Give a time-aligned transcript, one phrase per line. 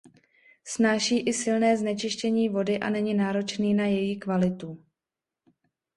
[0.65, 4.85] Snáší i silné znečištění vody a není náročný na její kvalitu.